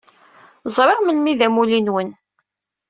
[0.75, 2.09] Zṛiɣ melmi i d amulli-nwen.